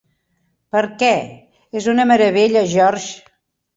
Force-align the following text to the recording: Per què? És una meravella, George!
Per 0.75 0.81
què? 1.03 1.11
És 1.81 1.91
una 1.93 2.07
meravella, 2.13 2.67
George! 2.73 3.33